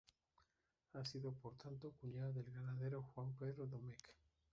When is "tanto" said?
1.57-1.91